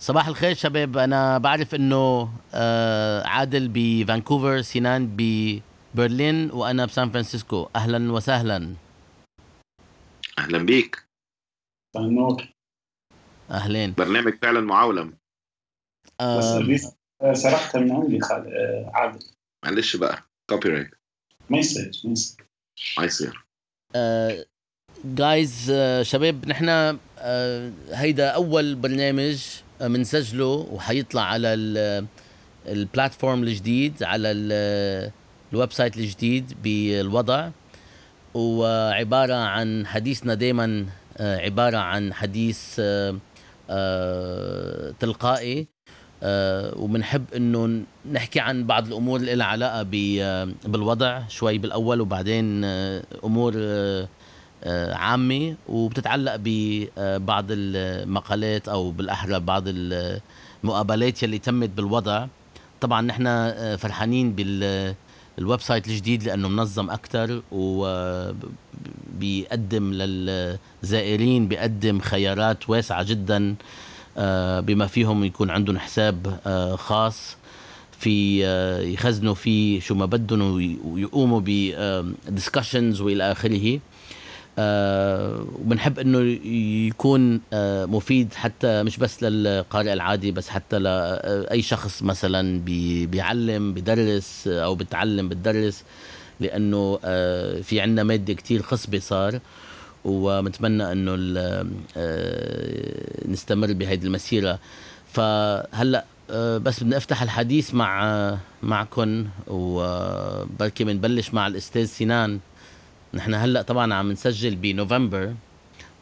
[0.00, 0.96] صباح الخير شباب.
[0.96, 7.68] أنا بعرف إنه آه، عادل بفانكوفر سنان ببرلين وأنا بسان فرانسيسكو.
[7.76, 8.74] أهلا وسهلا.
[10.38, 11.04] أهلا بيك.
[13.50, 13.92] أهلين.
[13.92, 15.08] برنامج فعلا معولم
[16.20, 16.78] بس آه،
[17.22, 18.54] آه، سرقتها من عندي خال...
[18.56, 19.26] آه، عادل.
[19.64, 20.22] معلش بقى.
[20.50, 20.90] copyright
[21.50, 22.46] ما يصير ما يصير.
[22.98, 23.44] ما يصير.
[25.04, 25.72] جايز
[26.02, 32.06] شباب نحن آه، هيدا أول برنامج بنسجله وحيطلع على ال-
[32.68, 35.10] ال platform الجديد على ال-
[35.52, 37.50] ال website الجديد بالوضع.
[38.34, 40.86] وعبارة عن حديثنا دايما
[41.20, 43.16] عبارة عن حديث آه،
[43.70, 45.66] آه، تلقائي.
[46.22, 49.88] آه، وبنحب إنه نحكي عن بعض الأمور اللي لها علاقة
[50.22, 54.08] آه، بالوضع شوي بالأول وبعدين آه، أمور آه، آه،
[54.92, 62.26] عامه وبتتعلق ببعض المقالات أو بالأحرى بعض المقابلات يلي تمت بالوضع.
[62.80, 64.94] طبعا نحن آه، فرحانين بال
[65.38, 67.42] ال website الجديد لأنه منظم أكثر
[69.12, 73.54] وبيقدم للزائرين بيقدم خيارات واسعة جدا
[74.18, 77.36] آه، بما فيهم يكون عندهم حساب آه، خاص
[77.98, 83.78] في آه، يخزنوا فيه شو ما بدهم وي- ويقوموا بدiscussions وإلى آخره.
[84.58, 86.18] آه، وبنحب إنه
[86.88, 93.74] يكون آه، مفيد حتى مش بس للقارئ العادي بس حتى لاي شخص مثلا بي- بيعلم
[93.74, 95.84] بدرس أو بتعلم بتدرس
[96.40, 99.40] لأنه آه، في عندنا مادة كتير خصبة صار.
[100.04, 101.16] ومتمنى إنه
[101.96, 104.58] آه، نستمر بهذه المسيرة.
[105.12, 112.38] فهلأ آه، بس بدنا افتح الحديث مع آه، معكم وبركي بنبلش مع الأستاذ سنان.
[113.14, 115.34] نحن هلأ طبعا عم نسجل بنوفمبر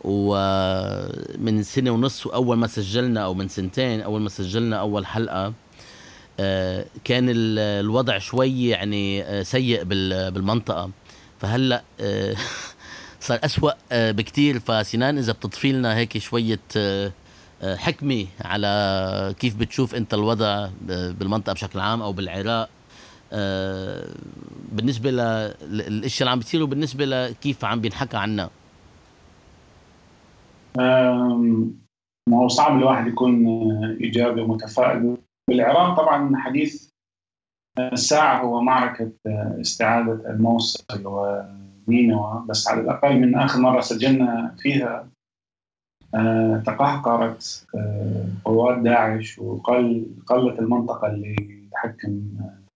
[0.04, 5.52] ومن سنة ونص وأول ما سجلنا أو من سنتين أول ما سجلنا أول حلقة
[6.40, 10.90] آه، كان ال- الوضع شوي يعني آه، سيء بال- بالمنطقة.
[11.40, 12.36] فهلأ آه،
[13.20, 14.58] صار أسوأ بكتير.
[14.60, 17.12] فسنان إذا بتضفي لنا هيك شوية آه،
[17.64, 22.68] حكمة على كيف بتشوف أنت الوضع ب- بالمنطقة بشكل عام أو بالعراق
[24.72, 28.50] بالنسبة للاشياء اللي عم بتصير وبالنسبة لكيف عم بينحكى عنا.
[32.28, 35.16] ما هو صعب الواحد يكون آه، إيجابي ومتفائل.
[35.48, 36.88] بالعراق طبعا حديث
[37.78, 44.54] آه، الساعة هو معركة آه، استعادة الموصل ونينوى بس على الأقل من آخر مرة سجلنا
[44.58, 45.08] فيها
[46.14, 51.36] آه، تقهقرت آه، قوات داعش وقل قلت المنطقة اللي
[51.66, 52.22] يتحكم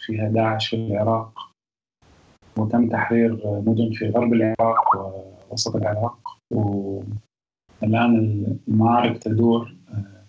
[0.01, 1.51] فيها داعش في العراق
[2.59, 6.19] وتم تحرير مدن في غرب العراق ووسط العراق
[6.51, 10.25] والآن المعارك تدور آه،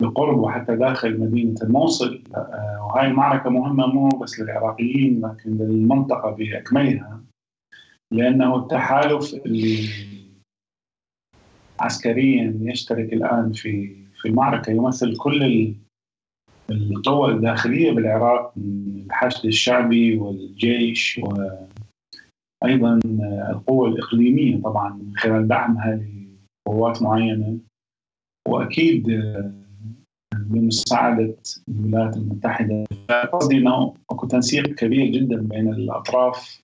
[0.00, 7.20] بقرب وحتى داخل مدينة الموصل آه، وهاي المعركة مهمة مو بس للعراقيين لكن للمنطقة بأكملها
[8.12, 9.88] لأنه التحالف اللي
[11.80, 15.74] عسكريا يشترك الآن في في المعركة يمثل كل
[16.70, 21.20] القوى الداخلية بالعراق الحشد الشعبي والجيش
[22.62, 23.00] وأيضا
[23.50, 26.00] القوى الإقليمية طبعا من خلال دعمها
[26.68, 27.58] لقوات معينة.
[28.48, 29.22] وأكيد
[30.36, 31.36] بمساعدة
[31.68, 32.84] الولايات المتحدة
[33.32, 36.60] قصدي أنه أكو تنسيق كبير جدا بين الأطراف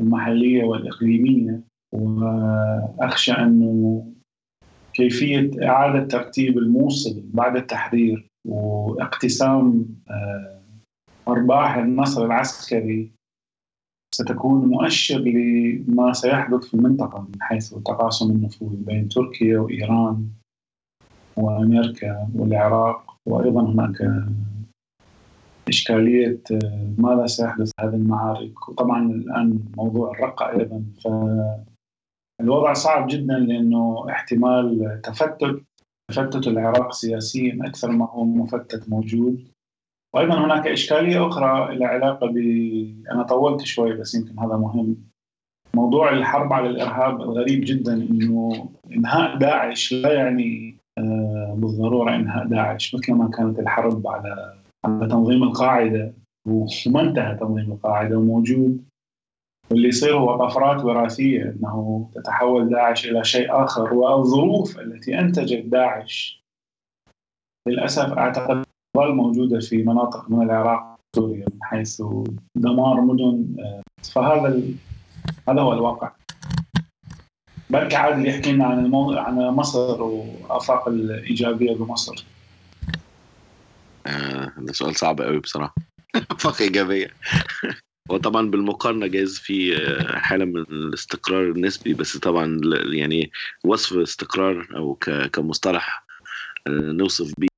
[0.00, 1.60] المحلية والإقليمية.
[1.94, 4.06] وأخشى أنه
[4.94, 10.60] كيفية إعادة ترتيب الموصل بعد التحرير واقتسام آه،
[11.28, 13.12] أرباح النصر العسكري
[14.14, 20.28] ستكون مؤشر لما سيحدث في المنطقة من حيث تقاسم النفوذ بين تركيا وإيران
[21.36, 24.24] وأمريكا والعراق وأيضا هناك
[25.68, 28.68] إشكالية آه، ماذا سيحدث هذه المعارك.
[28.68, 30.84] وطبعا الآن موضوع الرقة أيضا
[32.40, 35.62] فالوضع صعب جدا لأنه احتمال تفتت
[36.10, 39.48] تفتت العراق سياسيا أكثر ما هو مفتت موجود.
[40.14, 42.36] وأيضا هناك إشكالية أخرى لها علاقة ب
[43.12, 44.96] أنا طولت شوي بس يمكن هذا مهم.
[45.74, 52.94] موضوع الحرب على الإرهاب الغريب جدا أنه إنهاء داعش لا يعني آه، بالضرورة إنهاء داعش
[52.94, 54.54] مثل ما كانت الحرب على
[54.84, 56.12] على تنظيم القاعدة
[56.46, 58.84] وما انتهى تنظيم القاعدة وموجود.
[59.70, 63.94] واللي يصير هو طفرات وراثية أنه تتحول داعش إلى شيء آخر.
[63.94, 66.42] والظروف التي أنتجت داعش
[67.68, 68.64] للأسف أعتقد
[68.94, 72.02] تظل موجودة في مناطق من العراق وسوريا من حيث
[72.54, 73.82] دمار مدن آه،
[74.12, 74.62] فهذا.
[75.48, 76.10] هذا هو الواقع.
[77.70, 79.12] بركي عادل يحكي لنا عن المو...
[79.12, 82.24] عن مصر وآفاق الإيجابية بمصر.
[84.06, 85.74] آه ده سؤال صعب قوي بصراحة.
[86.30, 87.10] آفاق إيجابية.
[88.12, 92.60] وطبعا بالمقارنة جايز في آه، حالة من الاستقرار النسبي بس طبعا
[92.92, 93.30] يعني
[93.64, 94.94] وصف استقرار أو
[95.32, 96.06] كمصطلح
[96.66, 97.48] آه، نوصف بيه.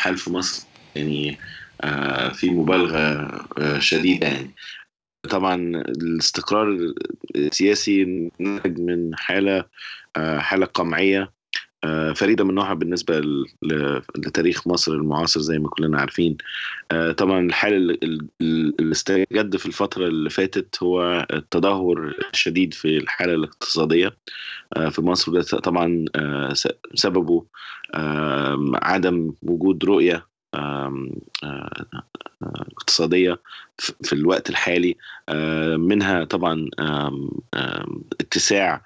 [0.00, 1.38] حال في مصر يعني
[1.80, 3.30] آه، في مبالغة
[3.78, 4.54] شديدة يعني.
[5.30, 6.94] طبعا الاستقرار
[7.36, 8.04] السياسي
[8.40, 9.64] نتج من حالة
[10.16, 11.32] حالة قمعية.
[12.14, 13.22] فريدة من نوعها بالنسبة
[14.16, 16.36] لتاريخ مصر المعاصر زي ما كلنا عارفين.
[16.92, 17.98] آه، طبعا الحال
[18.42, 24.16] اللي استجد في الفترة اللي فاتت هو التدهور الشديد في الحالة الاقتصادية
[24.76, 25.42] آه، في مصر.
[25.42, 26.04] طبعا
[26.94, 27.44] سببه
[28.82, 30.26] عدم وجود رؤية
[32.52, 33.40] اقتصادية
[33.78, 34.96] في الوقت الحالي.
[35.76, 36.68] منها طبعا
[38.20, 38.82] اتساع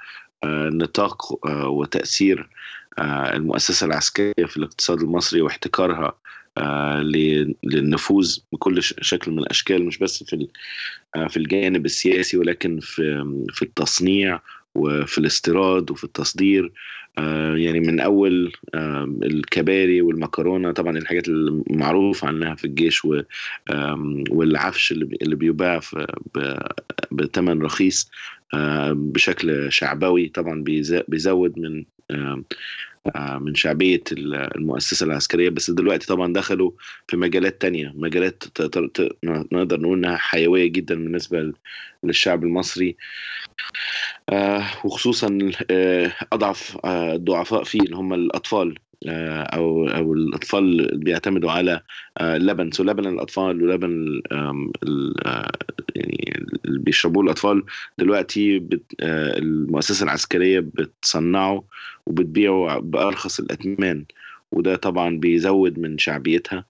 [0.70, 2.48] نطاق وتأثير
[2.98, 6.12] آه، المؤسسة العسكرية في الاقتصاد المصري واحتكارها
[6.58, 7.02] آه،
[7.62, 10.48] للنفوذ بكل شكل من الأشكال مش بس في
[11.16, 14.40] آه، في الجانب السياسي ولكن في في التصنيع
[14.74, 16.72] وفي الاستيراد وفي التصدير.
[17.54, 18.52] يعني من أول
[19.22, 23.04] الكباري والمكرونة طبعا الحاجات المعروف عنها في الجيش
[24.30, 25.80] والعفش اللي بيباع
[27.10, 28.10] بثمن رخيص
[28.92, 30.64] بشكل شعبوي طبعا
[31.08, 31.84] بيزود من
[33.40, 34.02] من شعبية
[34.56, 36.70] المؤسسة العسكرية بس دلوقتي طبعا دخلوا
[37.08, 38.44] في مجالات تانية مجالات
[39.24, 41.52] نقدر نقول إنها حيوية جدا بالنسبة
[42.02, 42.96] للشعب المصري.
[44.84, 45.38] وخصوصا
[46.32, 48.68] أضعف الضعفاء فيه اللي هم الأطفال.
[48.68, 51.80] آه، أو أو الأطفال بيعتمدوا على
[52.20, 54.70] اللبن آه، سو لبن الأطفال ولبن آه،
[55.96, 57.62] يعني اللي بيشربوه الأطفال
[57.98, 58.68] دلوقتي
[59.02, 61.64] المؤسسة العسكرية بتصنعه
[62.06, 64.04] وبتبيعه بأرخص الاثمان
[64.52, 66.58] وده طبعا بيزود من شعبيتها.
[66.58, 66.64] آه،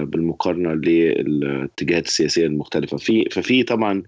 [0.00, 2.96] بالمقارنة للاتجاهات السياسية المختلفة.
[2.96, 4.02] في ففي طبعا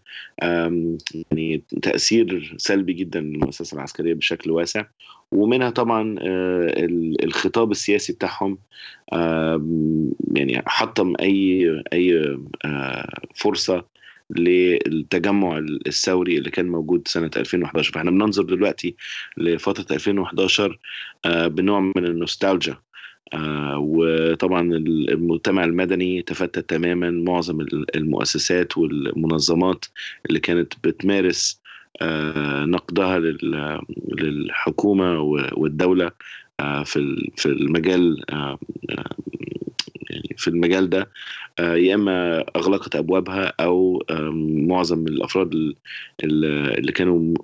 [1.30, 4.84] يعني تأثير سلبي جدا للمؤسسة العسكرية بشكل واسع
[5.32, 6.74] ومنها طبعا آه،
[7.24, 8.58] الخطاب السياسي بتاعهم
[10.32, 13.84] يعني حطم أي أي آه، فرصة
[14.30, 18.96] للتجمع الثوري اللي كان موجود سنة 2011 فإحنا بننظر دلوقتي
[19.36, 20.78] لفترة 2011
[21.26, 22.76] بنوع من النوستالجيا.
[23.34, 27.60] آه وطبعا المجتمع المدني تفتت تماما معظم
[27.94, 29.84] المؤسسات والمنظمات
[30.28, 31.60] اللي كانت بتمارس
[32.02, 33.18] آه نقدها
[34.18, 35.20] للحكومة
[35.56, 36.10] والدولة
[36.60, 38.24] آه في المجال
[40.10, 41.08] يعني في المجال ده.
[41.60, 44.02] يا إما أغلقت أبوابها أو
[44.68, 45.74] معظم الأفراد
[46.24, 47.34] اللي كانوا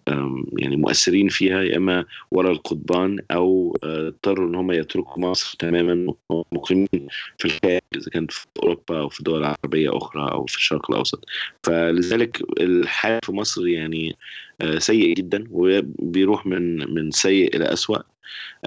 [0.58, 6.14] يعني مؤثرين فيها يا إما وراء القضبان أو آه، اضطروا إن هم يتركوا مصر تماما
[6.52, 10.90] مقيمين في الخارج إذا كانت في أوروبا أو في دول عربية أخرى أو في الشرق
[10.90, 11.24] الأوسط.
[11.62, 14.16] فلذلك الحال في مصر يعني
[14.60, 17.96] آه، سيء جدا وبيروح من من سيء إلى أسوأ.
[17.98, 18.04] آه،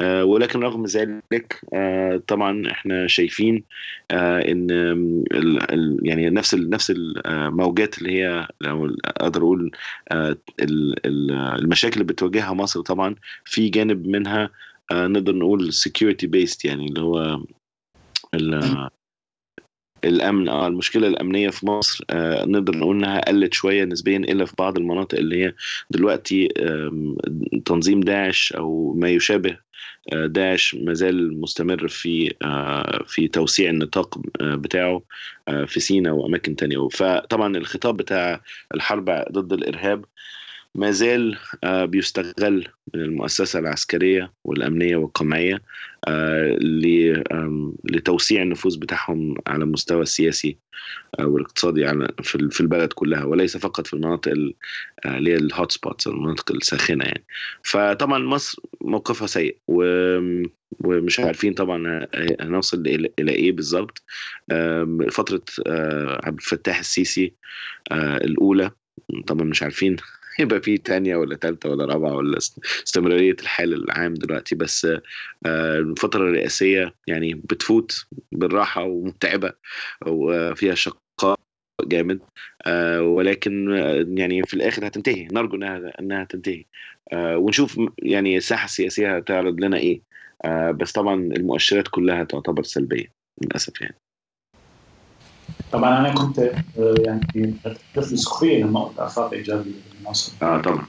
[0.01, 3.63] ولكن رغم ذلك آه، طبعا إحنا شايفين
[4.11, 4.67] إن
[6.03, 9.71] يعني نفس نفس الموجات اللي هي لو أقدر أقول
[11.59, 13.15] المشاكل اللي بتواجهها مصر طبعا
[13.45, 14.49] في جانب منها
[14.91, 17.39] نقدر نقول security based يعني اللي هو
[20.03, 24.53] الأمن آه المشكلة الأمنية في مصر آه نقدر نقول إنها قلت شوية نسبيا الا في
[24.59, 25.53] بعض المناطق اللي هي
[25.89, 26.47] دلوقتي
[27.65, 29.57] تنظيم داعش أو ما يشابه
[30.13, 35.01] آه داعش ما زال مستمر في آه في توسيع النطاق بتاعه
[35.65, 36.87] في سيناء وأماكن تانية.
[36.87, 38.41] فطبعا الخطاب بتاع
[38.75, 40.05] الحرب ضد الإرهاب
[40.75, 45.61] ما زال آه، بيستغل من المؤسسة العسكرية والأمنية والقمعية
[46.07, 46.57] آه،
[47.83, 50.57] لتوسيع النفوذ بتاعهم على المستوى السياسي
[51.19, 51.87] آه، والاقتصادي
[52.21, 54.31] في البلد كلها وليس فقط في المناطق
[55.05, 57.23] اللي هي ال hot spots المناطق الساخنة يعني.
[57.63, 59.57] فطبعا مصر موقفها سيء
[60.79, 62.07] ومش عارفين طبعا
[62.41, 62.87] هنوصل
[63.19, 64.03] إلى إيه بالظبط.
[65.11, 65.41] فترة
[66.23, 67.33] عبد الفتاح السيسي
[67.91, 68.71] الأولى
[69.27, 69.95] طبعا مش عارفين
[70.39, 72.37] يبقى في تانية ولا تالتة ولا رابعة ولا
[72.87, 74.85] استمرارية الحال العام دلوقتي بس
[75.45, 79.53] آه، الفترة الرئاسية يعني بتفوت بالراحة ومتعبة
[80.07, 81.39] وفيها شقاء
[81.81, 82.19] جامد
[82.65, 83.69] آه، ولكن
[84.17, 86.65] يعني في الآخر هتنتهي نرجو إنها إنها تنتهي
[87.13, 90.01] آه، ونشوف يعني الساحة السياسية هتعرض لنا إيه
[90.71, 93.05] بس طبعا المؤشرات كلها تعتبر سلبية
[93.43, 93.95] للأسف يعني.
[95.75, 97.21] طبعا أنا كنت يعني
[97.93, 99.71] في سخريه لما قلت أفاق ايجابيه
[100.05, 100.85] مصر آه طبعا.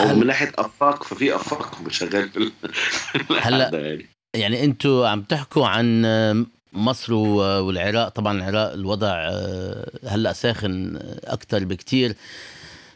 [0.00, 2.50] هو من ناحيه أفاق ففي افاق شغال في
[3.42, 4.06] هلا يعني.
[4.34, 6.04] يعني أنتوا عم تحكوا عن
[6.72, 8.08] مصر والعراق.
[8.08, 12.14] طبعا العراق الوضع آه، هلأ ساخن أكثر بكثير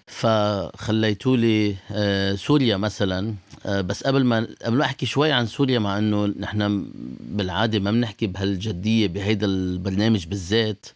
[0.07, 3.29] فخليتوا لي آه، سوريا مثلا.
[3.29, 3.35] آه،
[3.66, 6.87] بس قبل ما قبل ما أحكي شوي عن سوريا مع إنه نحن
[7.21, 10.87] بالعادة ما بنحكي بهالجدية بهيدا البرنامج بالذات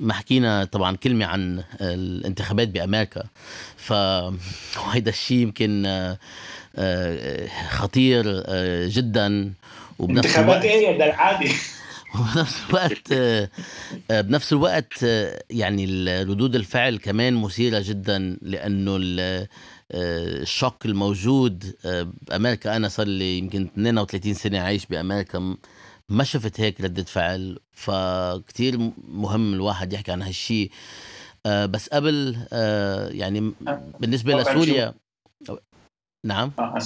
[0.00, 3.24] ما حكينا طبعا كلمة عن الانتخابات بأمريكا.
[3.76, 5.86] فهيدا الشيء يمكن
[7.70, 8.24] خطير
[8.88, 9.52] جدا.
[9.98, 11.14] وبنفس انتخابات إيه ده
[12.14, 13.12] العادي وبنفس الوقت
[14.10, 15.02] بنفس الوقت
[15.50, 15.86] يعني
[16.22, 18.98] ردود الفعل كمان مثيرة جدا لأنه
[19.92, 21.74] الشوك الموجود
[22.22, 25.56] بامريكا أنا صار لي يمكن 32 سنة عايش بأمريكا
[26.08, 30.70] ما شفت هيك ردة فعل فكتير مهم الواحد يحكي عن هالشيء
[31.46, 32.36] بس قبل
[33.10, 33.52] يعني
[34.00, 34.94] بالنسبة لسوريا
[36.26, 36.78] نعم؟ آه،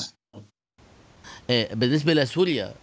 [1.51, 2.75] إيه بالنسبة لسوريا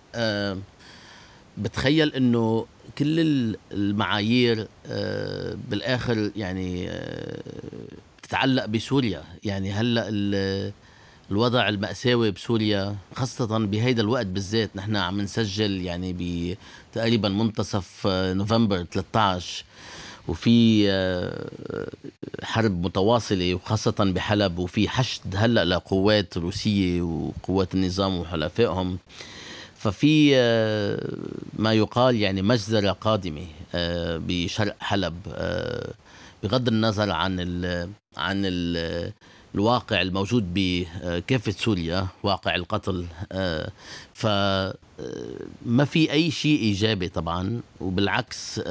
[1.58, 2.66] بتخيل إنه
[2.98, 7.42] كل المعايير آه، بالآخر يعني آه،
[8.24, 9.24] بتتعلق بسوريا.
[9.44, 10.10] يعني هلأ
[11.32, 16.16] الوضع المأساوي بسوريا خاصة بهيدا الوقت بالذات نحن عم نسجل يعني
[16.92, 19.64] بتقريبا منتصف آه، نوفمبر 13
[20.28, 20.86] وفي
[22.44, 24.60] حرب متواصلة وخاصة بحلب.
[24.60, 28.98] وفي حشد هلأ لقوات روسية وقوات النظام وحلفائهم.
[29.86, 31.18] ففي آه،
[31.60, 35.94] ما يقال يعني مجزرة قادمة آه، بشرق حلب آه،
[36.44, 39.14] بغض النظر عن ال عن ال
[39.56, 43.06] الواقع الموجود بكافة سوريا واقع القتل
[44.14, 48.62] فما في أي شيء إيجابي طبعا وبالعكس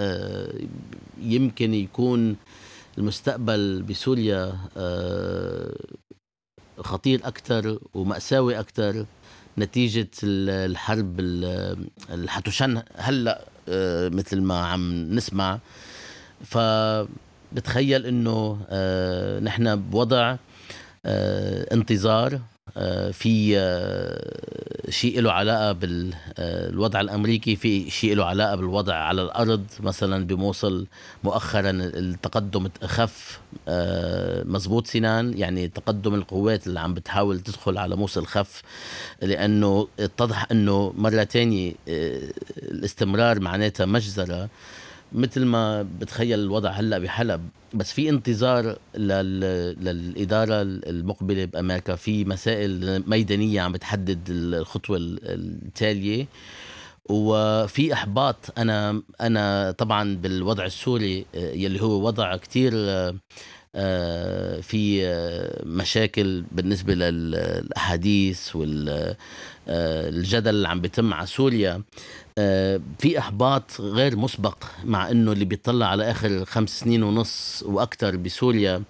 [1.22, 2.36] يمكن يكون
[2.98, 4.58] المستقبل بسوريا
[6.78, 9.06] خطير أكثر ومأساوي أكثر
[9.58, 12.82] نتيجة الحرب اللي حتشن.
[12.96, 15.58] هلأ آه، مثل ما عم نسمع.
[16.44, 20.36] فبتخيل إنه آه، نحن بوضع
[21.06, 22.40] آه، انتظار
[23.12, 29.64] في آه، شيء له علاقة بالوضع آه، الأمريكي في شيء له علاقة بالوضع على الأرض
[29.80, 30.86] مثلا بموصل
[31.24, 33.40] مؤخرا التقدم اخف
[34.44, 38.62] مزبوط سنان يعني تقدم القوات اللي عم بتحاول تدخل على موصل خف
[39.22, 41.72] لأنه اتضح إنه مرة تانية
[42.58, 44.48] الاستمرار معناتها مجزرة.
[45.14, 47.48] مثل ما بتخيل الوضع هلأ بحلب.
[47.74, 51.94] بس في انتظار للإدارة المقبلة بأمريكا.
[51.94, 56.26] في مسائل ميدانية عم بتحدد الخطوة التالية.
[57.10, 58.36] وفي إحباط.
[58.58, 62.72] أنا أنا طبعا بالوضع السوري يلي هو وضع كتير
[63.76, 65.06] آه، في
[65.66, 71.72] مشاكل بالنسبة للأحاديث والجدل اللي عم بيتم على سوريا.
[71.72, 71.82] آه،
[72.98, 78.82] في إحباط غير مسبق مع إنه اللي بيطلع على آخر خمس سنين ونص وأكثر بسوريا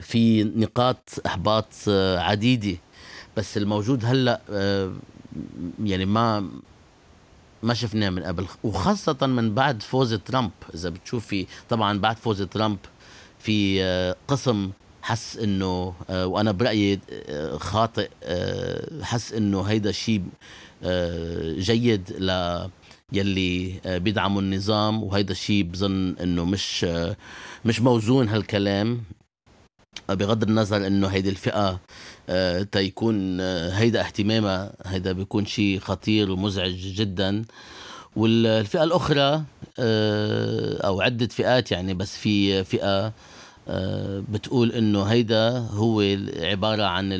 [0.00, 2.78] في نقاط إحباط آه، عديدة.
[3.36, 4.92] بس الموجود هلأ آه،
[5.84, 6.48] يعني ما
[7.62, 10.50] ما شفناه من قبل وخاصة من بعد فوز ترامب.
[10.74, 12.78] إذا بتشوفي طبعا بعد فوز ترامب
[13.38, 14.70] في قسم
[15.02, 17.00] حس إنه وأنا برأيي
[17.56, 18.10] خاطئ
[19.02, 20.22] حس إنه هيدا الشيء
[20.84, 22.30] آه، جيد ل
[23.12, 27.16] يلي آه، بيدعموا النظام وهيدا الشيء بظن إنه مش آه،
[27.64, 29.02] مش موزون هالكلام.
[30.08, 31.80] بغض النظر إنه هيدي الفئة
[32.72, 33.40] تيكون
[33.70, 37.44] هيدا اهتمامها هيدا بيكون شيء خطير ومزعج جدا.
[38.16, 39.44] والفئة الأخرى
[40.84, 43.12] أو عدة فئات يعني بس في فئة
[44.28, 47.12] بتقول إنه هيدا هو عبارة عن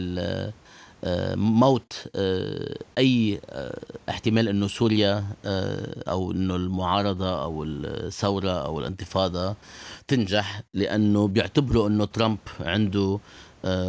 [1.37, 9.57] موت آه، أي آه، احتمال إنه سوريا آه، أو إنه المعارضة أو الثورة أو الانتفاضة
[10.09, 13.19] تنجح لأنه بيعتبروا إنه ترامب عنده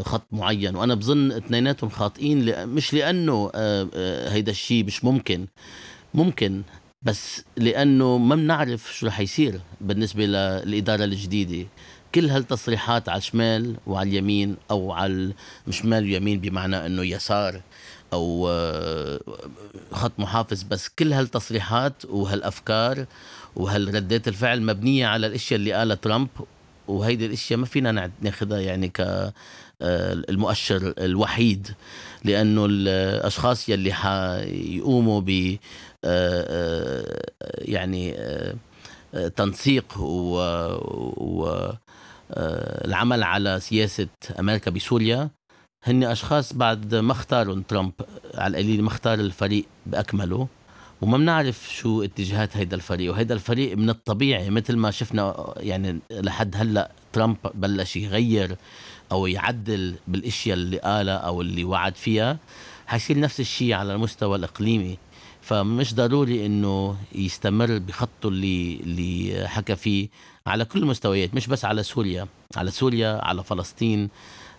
[0.02, 0.76] خط معين.
[0.76, 3.52] وأنا بظن اثنيناتهم خاطئين مش لأنه
[4.28, 5.48] هيدا الشيء مش ممكن.
[6.14, 6.62] ممكن
[7.02, 11.68] بس لأنه ما بنعرف شو رح يصير بالنسبة للاداره الجديدة.
[12.16, 15.34] كل هالتصريحات على الشمال وعلى اليمين أو على
[15.70, 17.62] شمال ويمين بمعنى إنه يسار
[18.14, 19.20] أو آه،
[19.92, 23.06] خط محافظ بس كل هالتصريحات وهالأفكار
[23.56, 26.28] وهالردات الفعل مبنية على الأشياء اللي قالها ترامب.
[26.88, 29.34] وهيدي الأشياء ما فينا ناخذها يعني ك آه،
[30.14, 31.68] المؤشر الوحيد
[32.24, 35.58] لأنه الأشخاص يلي حيقوموا ب
[36.04, 37.24] آه،
[37.58, 38.16] يعني
[39.36, 40.38] تنسيق و,
[41.18, 41.72] و
[42.38, 44.08] العمل على سياسة
[44.40, 45.30] أمريكا بسوريا.
[45.84, 47.92] هن أشخاص بعد ما اختاروا ترامب
[48.36, 50.48] على القليل ما اختار الفريق بأكمله.
[51.02, 53.12] وما بنعرف شو اتجاهات هيدا الفريق.
[53.12, 58.56] وهيدا الفريق من الطبيعي مثل ما شفنا يعني لحد هلأ ترامب بلش يغير
[59.12, 62.38] أو يعدل بالأشياء اللي قالها أو اللي وعد فيها.
[62.88, 64.98] حيصير نفس الشيء على المستوى الإقليمي.
[65.44, 70.10] فمش ضروري إنه يستمر بخطه اللي اللي حكى فيه
[70.48, 74.10] على كل المستويات مش بس على سوريا على سوريا على فلسطين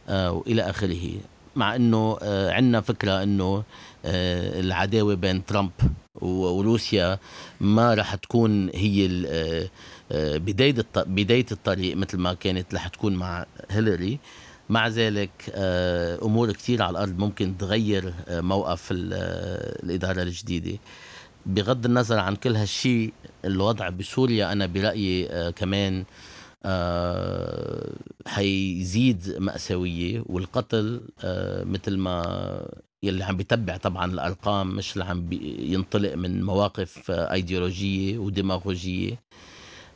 [0.09, 1.11] آه وإلى آخره.
[1.57, 3.63] مع إنه آه عندنا فكرة إنه
[4.05, 5.71] آه العداوة بين ترامب
[6.23, 7.19] وروسيا
[7.61, 9.69] ما راح تكون هي آه،
[10.13, 14.19] آه، بداية بداية الطريق مثل ما كانت راح تكون مع هيلاري.
[14.69, 20.79] مع ذلك آه، أمور كثير على الأرض ممكن تغير موقف الإدارة الجديدة.
[21.47, 23.13] بغض النظر عن كل هالشيء
[23.45, 26.05] الوضع بسوريا أنا برأيي كمان
[28.27, 31.01] حيزيد مأساوية والقتل
[31.65, 32.23] مثل ما
[33.03, 35.29] يلي عم بيتبع طبعا الأرقام مش اللي عم
[35.59, 39.19] ينطلق من مواقف أيديولوجية وديماغوجيه آه،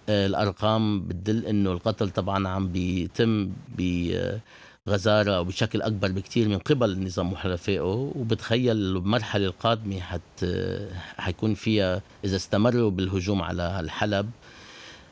[0.08, 8.12] الأرقام بتدل إنه القتل طبعا عم بيتم بغزارة وبشكل أكبر بكثير من قبل النظام وحلفائه
[8.16, 10.46] وبتخيل المرحلة القادمة حت
[11.18, 14.30] حيكون فيها إذا استمروا بالهجوم على الحلب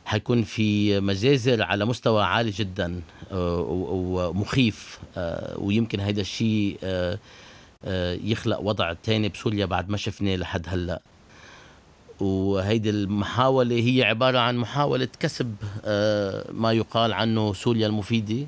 [0.05, 3.01] حيكون في مجازر على مستوى عالي جدا
[3.33, 4.99] ومخيف
[5.57, 6.79] ويمكن هذا الشيء
[8.25, 11.01] يخلق وضع تاني بسوريا بعد ما شفناه لحد هلأ.
[12.21, 15.55] وهيدي المحاولة هي عبارة عن محاولة كسب
[15.85, 18.47] آه، ما يقال عنه سوريا المفيدة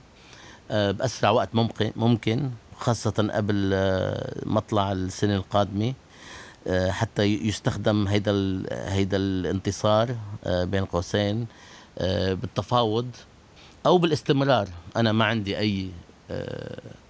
[0.70, 3.76] آه، بأسرع وقت ممكن ممكن خاصة قبل
[4.46, 5.94] مطلع السنة القادمة
[6.88, 11.46] حتى يستخدم هيدا هيدا الانتصار بين قوسين
[12.00, 13.10] بالتفاوض
[13.86, 14.68] أو بالاستمرار.
[14.96, 15.90] أنا ما عندي أي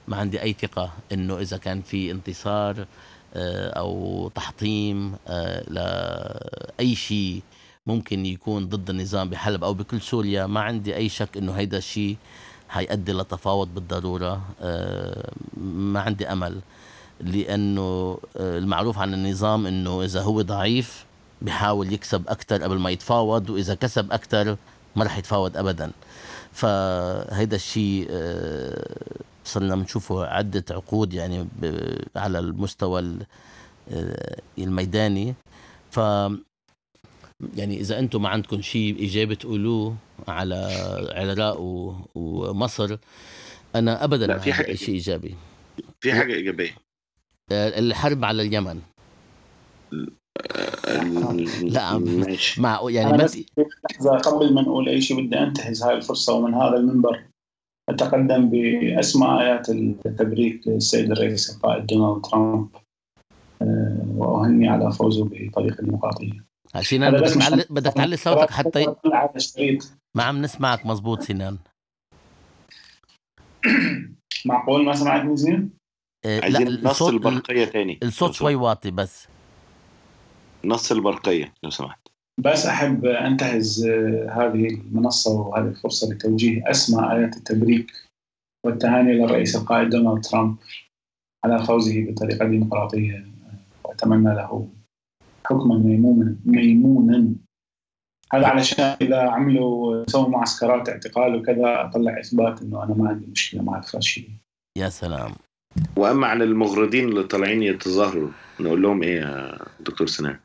[0.08, 2.86] ما عندي أي ثقة إنه إذا كان في انتصار آه،
[3.36, 7.42] أو تحطيم آه، لاي شيء
[7.86, 12.16] ممكن يكون ضد النظام بحلب أو بكل سوريا ما عندي أي شك إنه هيدا الشيء
[12.68, 14.42] حيؤدي لتفاوض بالضرورة.
[14.60, 16.60] آه، ما عندي أمل
[17.20, 21.04] لأنه المعروف عن النظام إنه إذا هو ضعيف
[21.42, 24.56] بحاول يكسب أكثر قبل ما يتفاوض وإذا كسب أكثر
[24.96, 25.90] ما راح يتفاوض ابدا.
[26.52, 28.06] فهيدا الشيء
[29.48, 31.46] صرنا بنشوفه عدة عقود يعني
[32.16, 33.18] على المستوى
[33.90, 35.34] آه، الميداني.
[35.90, 35.96] ف
[37.56, 39.96] يعني إذا أنتم ما عندكم شيء إيجابي تقولوه
[40.28, 40.68] على
[41.22, 41.56] العراق
[42.14, 42.96] ومصر
[43.74, 45.34] أنا ابدا لا في حاجة شيء إيجابي.
[46.00, 46.70] في حاجة إيجابية.
[47.52, 48.80] آه، الحرب على اليمن.
[50.86, 51.32] آه،
[51.62, 52.62] لا ماشي.
[52.62, 53.38] مع يعني بس
[54.24, 57.24] قبل ما نقول أي شيء بدي انتهز هاي الفرصة ومن هذا المنبر.
[57.88, 62.68] أتقدم بأسمى آيات التبريك للسيد الرئيس القائد دونالد ترامب
[63.62, 66.48] آه، وأهني على فوزه بطريقة ديمقراطية
[66.80, 68.94] سنان بدك تعلي بدك تعلي صوتك حتى
[70.14, 71.58] ما عم نسمعك مزبوط سنان
[74.46, 75.70] معقول ما سمعتني زين؟
[76.24, 77.98] آه لا نص البرقية تاني.
[78.02, 79.28] الصوت شوي واطي بس.
[80.64, 82.07] نص البرقية لو سمحت.
[82.38, 87.92] بس أحب أنتهز آه، هذه المنصة وهذه الفرصة لتوجيه أسمى آيات التبريك
[88.66, 90.56] والتهاني للرئيس القائد دونالد ترامب
[91.44, 93.26] على فوزه بطريقة ديمقراطية
[93.84, 94.68] وأتمنى له
[95.46, 97.34] حكما ميمونا ميمونا.
[98.32, 103.62] هذا علشان إذا عملوا سووا معسكرات اعتقال وكذا أطلع إثبات إنه أنا ما عندي مشكلة
[103.62, 104.28] مع الفاشية
[104.78, 105.32] يا سلام.
[105.96, 110.36] وأما عن المغردين اللي طالعين يتظاهروا نقول لهم إيه يا دكتور سنان؟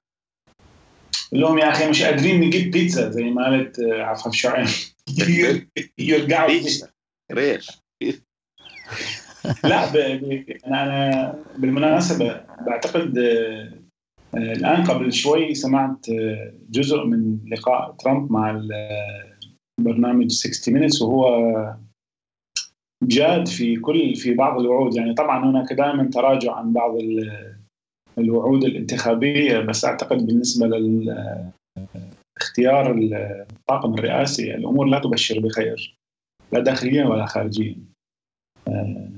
[1.34, 4.68] لهم يا أخي مش قادرين نجيب بيتزا زي ما قالت آه، عفاف شعيب
[5.98, 6.52] يرجعوا.
[7.32, 7.72] ريش.
[9.64, 9.98] لا ب...
[9.98, 10.46] ب...
[10.68, 13.74] أنا بالمناسبة بعتقد آه،
[14.36, 16.06] آه، الآن قبل شوي سمعت
[16.70, 18.62] جزء من لقاء ترامب مع
[19.82, 21.74] برنامج 60 مينتس وهو
[23.04, 24.96] جاد في كل في بعض الوعود.
[24.96, 26.96] يعني طبعا هناك دائما تراجع عن بعض
[28.18, 30.68] الوعود الانتخابية بس أعتقد بالنسبة
[32.38, 32.98] لاختيار
[33.52, 35.98] الطاقم الرئاسي الأمور لا تبشر بخير
[36.52, 37.76] لا داخليا ولا خارجيا.
[38.68, 39.10] آه،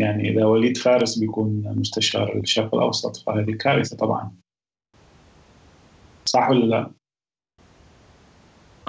[0.00, 4.32] يعني إذا وليد فارس بيكون مستشار الشرق الأوسط فهذه كارثة طبعا.
[6.24, 6.90] صح ولا لا؟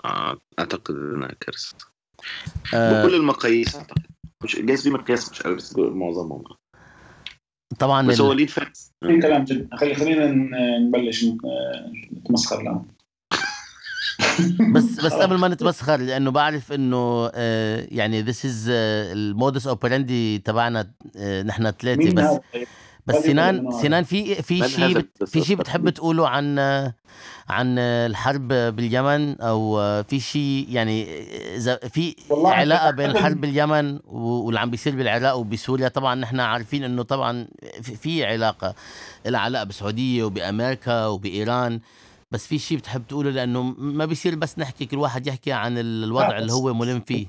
[0.06, 1.76] آه، أعتقد أنها كارثة.
[2.74, 3.04] آه.
[3.04, 4.06] بكل المقاييس أعتقد.
[4.44, 6.44] مش جايز في مقياس مش عارف بس معظمهم.
[7.80, 9.78] طبعا بس هو وليد فارس في كلام جدا.
[9.78, 10.32] خلي خلينا
[10.80, 11.26] نبلش
[12.14, 12.82] نتمسخر الآن.
[14.74, 20.38] بس بس قبل ما نتمسخر لأنه بعرف إنه آه، يعني this is ال modus operandi
[20.38, 22.40] تبعنا آه، نحن ثلاثة بس.
[23.06, 26.60] بس سنان سنان في في شيء في شيء بتحب تقوله عن
[27.50, 31.06] عن الحرب باليمن أو في شيء يعني
[31.56, 35.88] إذا في علاقة بين الحرب باليمن واللي عم بيصير بالعراق وبسوريا.
[35.88, 37.48] طبعا نحن عارفين إنه طبعا
[37.82, 38.76] في علاقة
[39.26, 41.80] لها علاقة بالسعوديه وبأمريكا وبإيران.
[42.32, 46.38] بس في شيء بتحب تقوله لأنه ما بيصير بس نحكي كل واحد يحكي عن الوضع
[46.38, 47.28] اللي هو ملم فيه.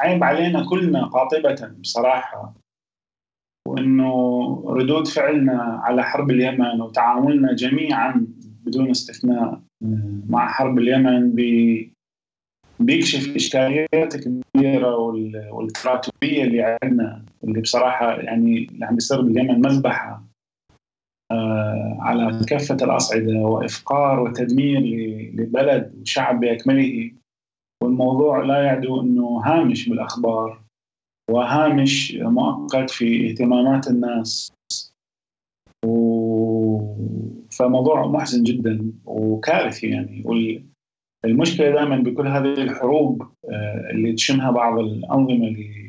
[0.00, 2.63] عيب علينا كلنا قاطبة بصراحة.
[3.68, 4.12] وأنه
[4.66, 8.26] ردود فعلنا على حرب اليمن وتعاملنا جميعا
[8.66, 9.60] بدون استثناء
[10.28, 11.92] مع حرب اليمن بي
[12.80, 14.96] بيكشف إشكاليات كبيرة
[15.52, 20.22] والتراتبية اللي عندنا اللي بصراحة يعني اللي عم بيصير باليمن مذبحة
[21.32, 24.80] آه، على كافة الأصعدة وإفقار وتدمير
[25.34, 27.10] لبلد وشعب باكمله
[27.82, 30.63] والموضوع لا يعدو أنه هامش بالأخبار.
[31.30, 34.52] وهامش مؤقت في اهتمامات الناس.
[35.86, 36.24] و...
[37.50, 40.22] فموضوع محزن جدا وكارثي يعني.
[41.24, 45.84] والمشكلة دائما بكل هذه الحروب آه، اللي تشنها بعض الأنظمة اللي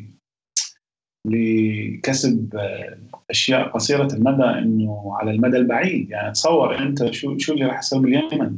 [1.27, 2.97] لكسب آه،
[3.29, 6.09] أشياء قصيرة المدى إنه على المدى البعيد.
[6.09, 8.57] يعني تصور أنت شو شو اللي راح يصير باليمن؟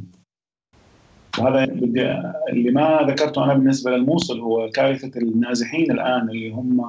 [1.40, 1.64] وهذا
[2.52, 6.82] اللي ما ذكرته أنا بالنسبة للموصل هو كارثة النازحين الآن اللي هم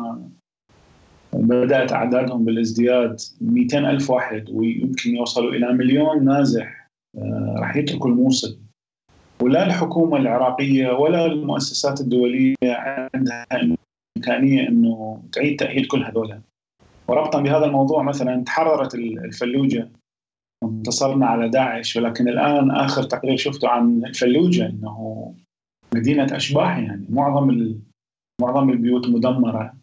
[1.34, 8.60] بدأت أعدادهم بالازدياد 200 ألف واحد ويمكن يوصلوا إلى مليون نازح آه، راح يتركوا الموصل.
[9.42, 13.46] ولا الحكومة العراقية ولا المؤسسات الدولية عندها
[14.18, 16.40] إمكانية إنه تعيد تأهيل كل هذول.
[17.08, 19.90] وربطا بهذا الموضوع مثلا تحررت الفلوجة.
[20.63, 25.36] انتصرنا على داعش ولكن الآن آخر تقرير شفته عن الفلوجه إنه
[25.95, 27.76] مدينة أشباح يعني معظم
[28.41, 29.74] معظم البيوت مدمرة.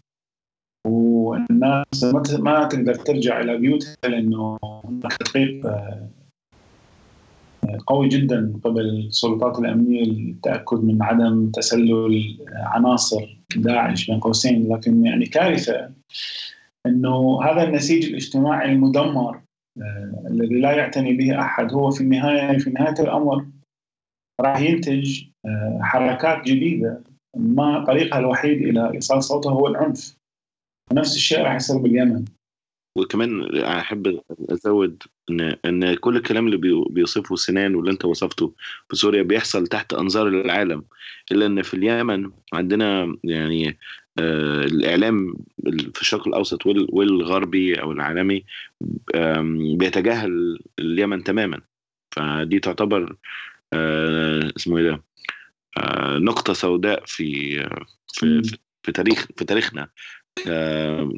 [0.86, 2.04] والناس
[2.38, 6.08] ما تقدر ترجع إلى بيوتها لأنه هناك تدقيق آه،
[7.86, 14.72] قوي جدا قبل السلطات الأمنية للتأكد من عدم تسلل عناصر داعش بين قوسين.
[14.72, 15.90] لكن يعني كارثة
[16.86, 19.45] إنه هذا النسيج الاجتماعي المدمر
[20.30, 21.72] الذي لا يعتني به أحد.
[21.72, 23.46] هو في النهايه في نهاية الأمر
[24.40, 27.02] راح ينتج آه، حركات جديدة.
[27.36, 30.16] ما طريقها الوحيد إلى إيصال صوتها هو العنف.
[30.92, 32.24] نفس الشيء راح يصير باليمن.
[32.98, 38.52] وكمان أحب أزود ان إن كل الكلام اللي بيوصفه سنان واللي أنت وصفته
[38.88, 40.84] في سوريا بيحصل تحت أنظار العالم.
[41.32, 43.74] إلا إن في اليمن عندنا يعني آه
[44.18, 45.34] الإعلام
[45.94, 48.44] في الشرق الأوسط والغربي أو العالمي
[49.76, 51.60] بيتجاهل اليمن تماما.
[52.16, 53.16] فدي تعتبر
[53.72, 55.02] آه اسمه إيه ده
[55.78, 57.60] آه نقطة سوداء في
[58.12, 58.42] في,
[58.82, 59.88] في تاريخ في تاريخنا.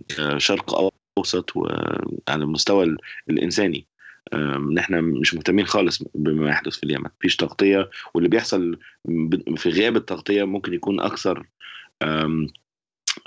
[0.08, 2.96] كشرق أوسط وعلى المستوى
[3.30, 3.86] الإنساني.
[4.32, 7.10] ان إحنا مش مهتمين خالص بما يحدث في اليمن.
[7.18, 7.90] مفيش تغطية.
[8.14, 8.78] واللي بيحصل
[9.56, 11.46] في غياب التغطية ممكن يكون أكثر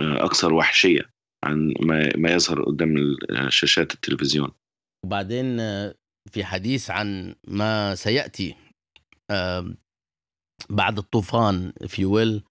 [0.02, 1.02] أكثر وحشية
[1.44, 1.74] عن
[2.18, 2.96] ما يظهر قدام
[3.50, 4.52] شاشات التلفزيون.
[5.06, 5.58] وبعدين
[6.32, 8.56] في حديث عن ما سيأتي
[10.70, 12.44] بعد الطوفان في ويل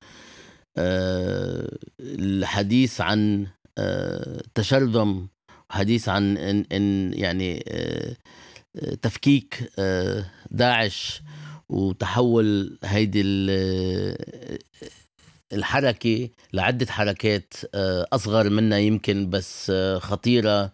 [2.00, 3.46] الحديث عن
[3.78, 5.28] آه، تشرذم
[5.70, 8.16] حديث عن إن, إن يعني آه،
[9.02, 11.22] تفكيك آه، داعش
[11.68, 13.22] وتحول هيدي
[15.52, 17.54] الحركة لعدة حركات
[18.12, 20.72] أصغر منها يمكن بس خطيرة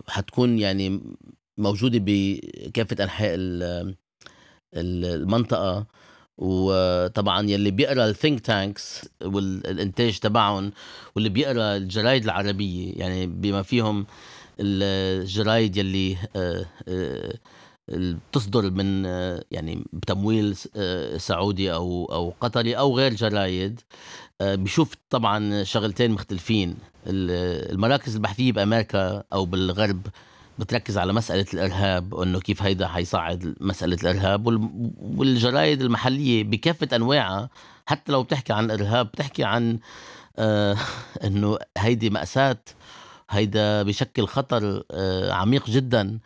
[0.00, 1.00] وحتكون يعني
[1.58, 3.34] موجودة بكافة أنحاء
[4.74, 5.86] المنطقة.
[6.38, 10.72] وطبعا يلي بيقرأ ال think tanks والانتاج تبعهم
[11.14, 14.06] واللي بيقرأ الجرايد العربية يعني بما فيهم
[14.60, 17.34] الجرايد يلي آه، آه،
[17.88, 20.56] بتصدر من آه، يعني بتمويل
[21.16, 23.80] سعودي أو أو قطري أو غير جرايد.
[24.42, 26.76] بيشوف طبعا شغلتين مختلفين.
[27.06, 30.06] المراكز البحثية بأمريكا أو بالغرب
[30.58, 34.46] بتركز على مسألة الإرهاب وإنه كيف هيدا حيصعد مسألة الإرهاب
[35.16, 37.48] والجرايد المحلية بكافة أنواعها
[37.86, 39.78] حتى لو بتحكي عن الإرهاب بتحكي عن
[40.38, 40.76] آه
[41.24, 42.58] إنه هيدي مأساة
[43.30, 46.18] هيدا بشكل خطر آه عميق جدا.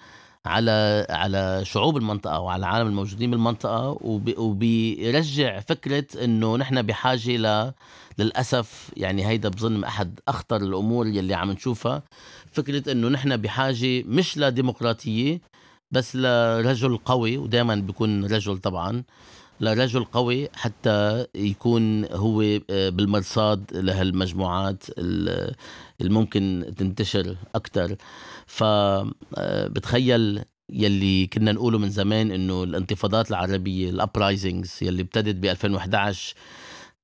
[0.48, 3.98] على على شعوب المنطقة وعلى العالم الموجودين بالمنطقة
[4.38, 7.72] وبيرجع فكرة إنه نحن بحاجة ل
[8.18, 12.02] للأسف يعني هيدا بظن أحد أخطر الأمور يلي عم نشوفها.
[12.52, 15.40] فكرة إنه نحن بحاجة مش لديمقراطية
[15.90, 19.02] بس لرجل قوي ودائما بيكون رجل طبعا
[19.60, 24.84] لرجل قوي حتى يكون هو آه، بالمرصاد لهالمجموعات
[26.00, 27.96] الممكن تنتشر أكثر
[28.48, 36.34] فبتخيل يلي كنا نقوله من زمان إنه الانتفاضات العربية الابرايزنجز يلي ابتدت ب 2011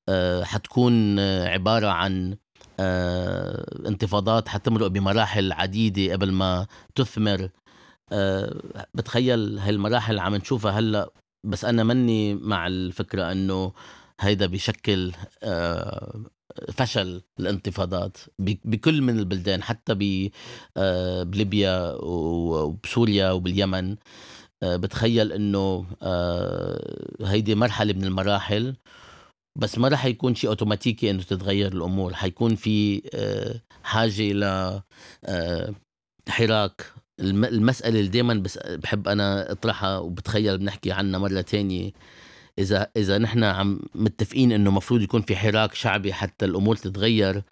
[0.09, 2.37] آه، حتكون عبارة عن
[2.80, 7.48] آه، انتفاضات حتمرق بمراحل عديدة قبل ما تثمر.
[8.12, 8.54] آه،
[8.94, 11.11] بتخيل هاي المراحل عم نشوفها هلأ
[11.44, 13.72] بس أنا مني مع الفكرة إنه
[14.20, 15.12] هيدا بشكل
[16.72, 20.30] فشل الانتفاضات بكل من البلدان حتى
[20.76, 23.96] آه، بليبيا وبسوريا وباليمن.
[24.62, 28.76] آه، بتخيل إنه آه، هيدي مرحلة من المراحل
[29.59, 32.14] بس ما رح يكون شيء أوتوماتيكي إنه تتغير الأمور.
[32.14, 33.02] حيكون في
[33.83, 34.80] حاجة ل
[36.28, 36.92] حراك.
[37.20, 41.92] المسألة اللي دايما بس بحب أنا أطرحها وبتخيل بنحكي عنها مرة تانية.
[42.59, 47.43] إذا إذا نحن عم متفقين إنه المفروض يكون في حراك شعبي حتى الأمور تتغير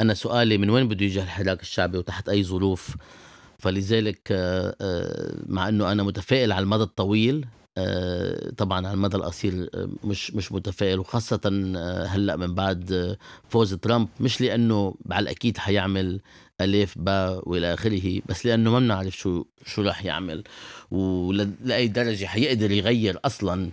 [0.00, 2.96] أنا سؤالي من وين بده يجي الحراك الشعبي وتحت أي ظروف؟
[3.58, 7.46] فلذلك آه، آه، مع إنه أنا متفائل على المدى الطويل
[7.78, 9.70] آه، طبعا على المدى القصير
[10.04, 11.40] مش مش متفائل وخاصة
[12.08, 13.16] هلأ من بعد
[13.48, 16.20] فوز ترامب مش لأنه على الأكيد حيعمل
[16.60, 20.44] الف باء وإلى آخره بس لأنه ما بنعرف شو شو راح يعمل.
[20.90, 23.70] ولأي درجة حيقدر يغير أصلا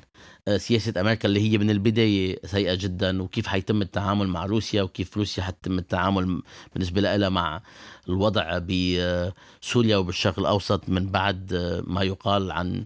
[0.48, 5.18] آه، سياسة أمريكا اللي هي من البداية سيئة جدا وكيف حيتم التعامل مع روسيا وكيف
[5.18, 6.42] روسيا حتم التعامل
[6.74, 7.62] بالنسبة لها مع
[8.10, 12.86] الوضع بسوريا وبالشرق الأوسط من بعد آه، ما يقال عن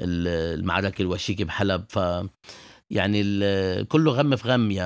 [0.00, 1.84] المعركة الوشيكة بحلب.
[1.88, 1.98] ف
[2.90, 3.22] يعني
[3.84, 4.84] كله غم في غم يا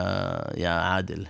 [0.57, 1.27] يا عادل.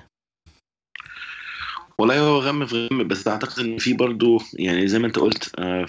[2.00, 5.50] والله هو غم في غم بس أعتقد إن في برضه يعني زي ما أنت قلت
[5.58, 5.86] آه،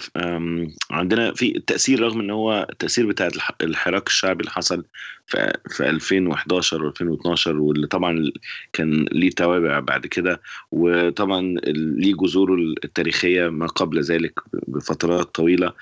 [0.90, 3.28] عندنا في التاثير رغم إن هو التاثير بتاع
[3.62, 4.84] الحراك الشعبي اللي حصل
[5.26, 8.32] في في 2011 و2012 واللي طبعا
[8.72, 10.40] كان ليه توابع بعد كده
[10.72, 15.72] وطبعا ليه جذوره التاريخية ما قبل ذلك بفترات طويلة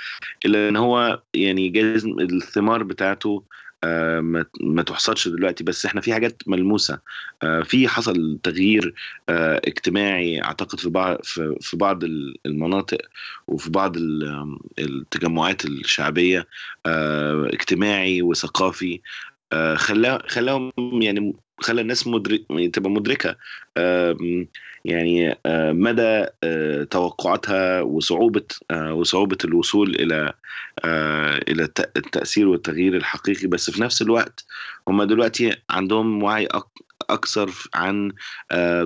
[0.45, 3.45] إلا إن هو يعني جايز الثمار بتاعته
[3.85, 4.21] آه،
[4.61, 6.99] ما تحصدش دلوقتي بس إحنا في حاجات ملموسة.
[7.43, 8.95] آه، في حصل تغيير
[9.29, 11.19] آه، اجتماعي أعتقد في بعض
[11.61, 12.05] في بعض
[12.47, 12.99] المناطق
[13.49, 13.97] وفي بعض
[14.79, 16.47] التجمعات الشعبية
[16.87, 19.01] اجتماعي وثقافي.
[20.27, 23.37] خلاهم يعني خلى الناس مدرك تبقى مدركة.
[24.85, 25.39] يعني
[25.73, 26.27] مدى
[26.91, 30.33] توقعاتها وصعوبة وصعوبة الوصول إلى
[31.49, 31.63] إلى
[31.97, 33.47] التأثير والتغيير الحقيقي.
[33.47, 34.45] بس في نفس الوقت
[34.89, 36.49] هم دلوقتي عندهم وعي
[37.11, 38.13] أكثر عن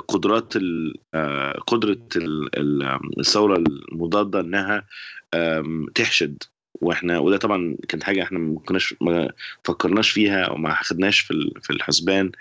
[0.09, 0.55] قدرات
[1.66, 1.98] قدرة
[3.18, 3.57] الثورة
[3.92, 4.85] المضادة إنها
[5.94, 6.42] تحشد.
[6.80, 9.30] وإحنا وده طبعا كانت حاجة إحنا ما كناش ما
[9.64, 12.32] فكرناش فيها أو ما خدناش في في الحسبان.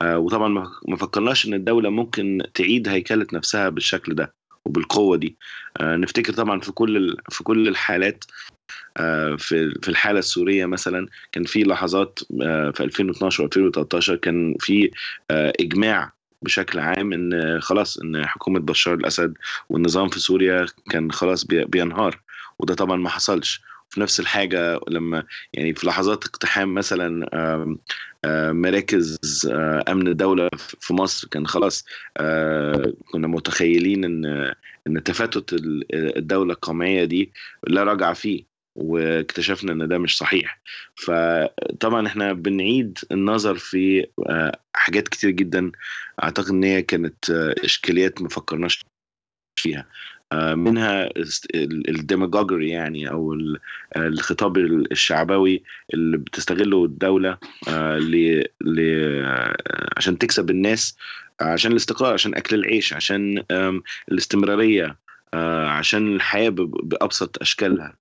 [0.00, 0.48] آه وطبعا
[0.88, 5.36] ما فكرناش إن الدولة ممكن تعيد هيكلة نفسها بالشكل ده وبالقوة دي.
[5.80, 8.24] آه نفتكر طبعا في كل في كل الحالات
[8.96, 12.18] آه في في الحالة السورية مثلا كان في لحظات
[12.74, 14.90] في 2012 و2013 كان في
[15.30, 19.34] إجماع بشكل عام إن خلاص إن حكومة بشار الأسد
[19.68, 22.20] والنظام في سوريا كان خلاص بينهار.
[22.58, 23.62] وده طبعا ما حصلش.
[23.90, 27.28] في نفس الحاجة لما يعني في لحظات اقتحام مثلا
[28.52, 29.18] مراكز
[29.88, 31.84] أمن الدولة في مصر كان خلاص
[33.12, 34.54] كنا متخيلين إن
[34.86, 35.52] إن تفتت
[35.94, 37.32] الدولة القومية دي
[37.66, 38.44] لا رجع فيه
[38.76, 40.60] واكتشفنا إن ده مش صحيح.
[40.94, 44.06] فطبعا إحنا بنعيد النظر في
[44.74, 45.72] حاجات كتير جدا
[46.22, 47.30] أعتقد إن هي كانت
[47.64, 48.84] إشكاليات ما فكرناش
[49.60, 49.80] فيها.
[49.80, 49.86] آه،
[50.34, 51.10] منها
[51.54, 53.38] الديماجوجري يعني أو
[53.96, 55.62] الخطاب الشعبوي
[55.94, 58.44] اللي بتستغله الدولة آه، ل
[59.96, 60.96] عشان تكسب الناس
[61.40, 63.42] عشان الاستقرار عشان أكل العيش عشان
[64.12, 64.96] الاستمرارية
[65.34, 67.96] آه، عشان الحياة بأبسط أشكالها.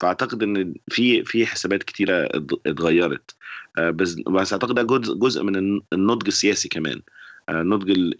[0.00, 2.28] فأعتقد إن في في حسابات كتيرة
[2.66, 3.34] اتغيرت.
[3.78, 4.82] بس بس أعتقد ده
[5.14, 7.02] جزء من النضج السياسي كمان
[7.50, 8.12] النضج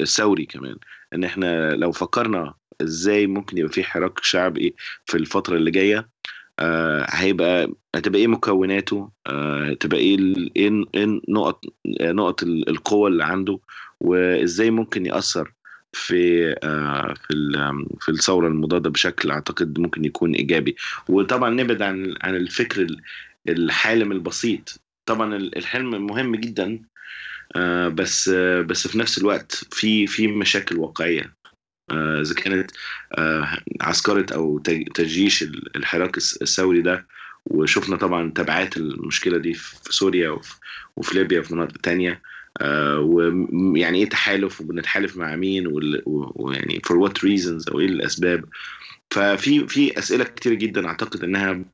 [0.00, 0.76] الثوري كمان.
[1.14, 4.74] إن إحنا لو فكرنا إزاي ممكن يبقى في حراك شعبي
[5.06, 6.08] في الفترة اللي جاية؟
[6.58, 10.16] آه هيبقى هتبقى إيه مكوناته؟ آه هتبقى إيه
[10.56, 11.64] إيه إيه نقط
[12.00, 13.58] نقط القوة اللي عنده؟
[14.00, 15.52] وازاي ممكن يأثر
[15.92, 17.34] في آه في
[18.00, 20.76] في الثورة المضادة بشكل أعتقد ممكن يكون إيجابي؟
[21.08, 22.86] وطبعا نبعد عن عن الفكر
[23.48, 24.80] الحالم البسيط.
[25.06, 26.82] طبعا الحلم مهم جدا
[27.56, 31.22] آه بس آه بس في نفس الوقت في في مشاكل واقعية.
[31.22, 31.45] آه،
[31.90, 32.70] إذا كانت
[33.18, 34.58] آه، عسكرة أو
[34.94, 35.42] تجيش
[35.76, 37.06] الحراك الثوري ده
[37.46, 40.38] وشفنا طبعا تبعات المشكلة دي في سوريا
[40.96, 42.22] وفي ليبيا وفي مناطق تانية
[42.98, 45.66] ويعني إيه تحالف وبنتحالف مع مين
[46.06, 48.44] ويعني for what reasons أو إيه الأسباب.
[49.10, 51.64] ففي في أسئلة كتير جدا أعتقد إنها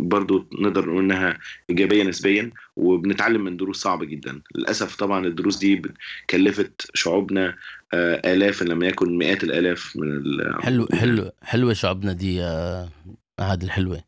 [0.00, 1.38] برضو نقدر نقول إنها
[1.70, 4.42] إيجابية نسبيا وبنتعلم من دروس صعبة جدا.
[4.54, 5.82] للأسف طبعا الدروس دي
[6.30, 7.56] كلفت شعوبنا
[7.94, 10.22] آه، آلاف لم يكن مئات الآلاف من
[10.62, 12.88] حلو حلو حلوة شعوبنا دي آه
[13.40, 14.04] هذه الحلوة.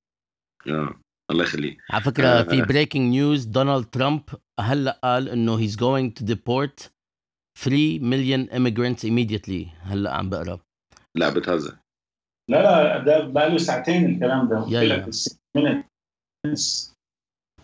[0.68, 1.78] آه الله يخليك.
[1.90, 4.22] على فكرة آه في breaking news دونالد ترامب
[4.60, 6.92] هلأ قال إنه he's going to deport
[7.58, 9.68] 3 million immigrants immediately.
[9.82, 10.60] هلأ عم بقرأ.
[11.14, 11.76] لا بتهزر.
[12.50, 14.66] لا لا ده بقى له ساعتين الكلام ده.
[14.68, 15.10] يا يا.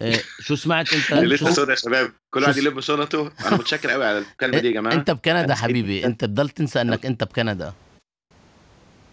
[0.02, 2.12] إيه شو سمعت انت؟ لسه سودا يا شباب.
[2.34, 4.94] كل واحد يلم شنطه أنا متشكر قوي على الكلمة دي يا جماعة.
[4.94, 6.06] انت بكندا حبيبي.
[6.06, 7.72] انت بضل تنسى انك انت بكندا.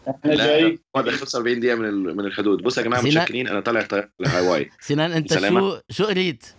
[0.10, 0.80] إحنا جاي.
[0.96, 2.64] 45 دقيقة من من الحدود.
[2.64, 3.48] بصوا يا جماعة متشكرين.
[3.48, 4.70] أنا طالع طياره لهاواي.
[4.80, 6.56] سنان انت شو شو قريت؟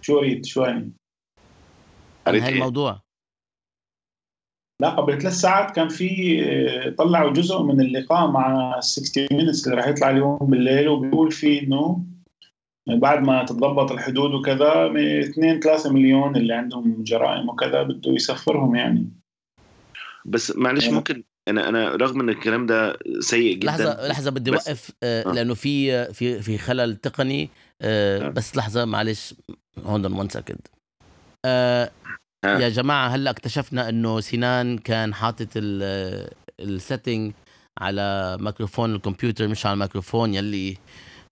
[0.00, 0.92] شو قريت؟ شو يعني؟
[2.26, 3.02] قريت هاي الموضوع
[4.82, 9.86] لا قبل ثلاث ساعات كان في طلعوا جزء من اللقاء مع 60 مينتس اللي راح
[9.86, 12.04] يطلع اليوم بالليل وبيقول فيه إنه
[12.86, 14.92] بعد ما تتضبط الحدود وكذا
[15.30, 19.08] 2 3 مليون اللي عندهم جرائم وكذا بده يسفرهم يعني
[20.24, 24.50] بس معلش يعني ممكن أنا أنا رغم إن الكلام ده سيء جدا لحظة لحظة بدي
[24.50, 25.32] اوقف آه،, آه.
[25.32, 27.48] لأنه في في في خلل تقني
[27.82, 28.28] آه.
[28.28, 29.34] بس لحظة معلش
[29.84, 30.68] هون one second
[31.44, 31.90] آه
[32.44, 35.48] يا جماعة هلأ اكتشفنا إنه سنان كان حاطط
[36.60, 37.32] ال setting
[37.78, 40.76] على ميكروفون الكمبيوتر مش على الميكروفون يلي آه،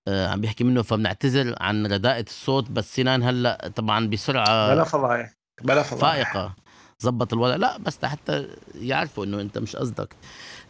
[0.08, 5.32] عم بيحكي منه فبنعتذر عن رداءة الصوت بس سنان هلأ طبعا بسرعة بلا فضايح
[5.62, 6.32] بلا فضايح.
[6.32, 6.54] فائقة.
[6.98, 7.56] زبط الوضع.
[7.56, 10.14] لا بس حتى يعرفوا إنه أنت مش قصدك.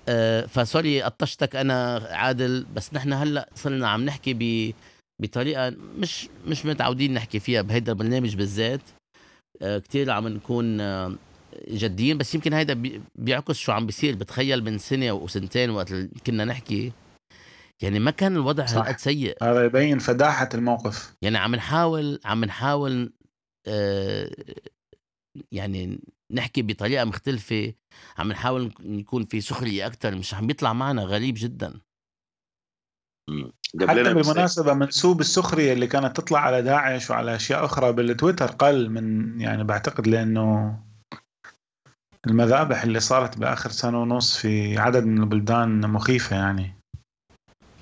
[0.09, 4.75] آه، ف sorry قطشتك أنا عادل بس نحن هلأ صرنا عم نحكي ب
[5.23, 8.81] بطريقة مش مش متعودين نحكي فيها بهيدا البرنامج بالذات.
[9.63, 11.15] آه، كتير عم نكون آه،
[11.71, 14.15] جديين بس يمكن هيدا بيعكس شو عم بيصير.
[14.15, 15.93] بتخيل من سنة وسنتين وقت
[16.27, 16.93] كنا نحكي
[17.83, 19.37] يعني ما كان الوضع هالقد سيء.
[19.43, 21.17] هذا يبين فداحة الموقف.
[21.23, 23.13] يعني عم نحاول عم نحاول
[23.67, 24.31] آه
[25.53, 27.75] يعني نحكي بطريقة مختلفة.
[28.19, 31.81] عم نحاول يكون في سخرية أكثر مش عم بيطلع معنا غريب جدا.
[33.81, 39.41] حتى بالمناسبة منسوب السخرية اللي كانت تطلع على داعش وعلى أشياء أخرى بالتويتر قل من
[39.41, 40.79] يعني بعتقد لأنه
[42.27, 46.80] المذابح اللي صارت بآخر سنة ونص في عدد من البلدان مخيفة يعني.